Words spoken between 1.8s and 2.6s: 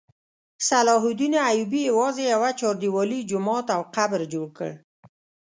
یوازې یوه